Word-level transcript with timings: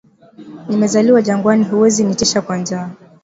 nime 0.69 0.87
zaliwa 0.87 1.21
jangwani 1.21 1.63
hauwezi 1.63 2.03
nitisha 2.03 2.41
kwa 2.41 2.57
nja 2.57 2.89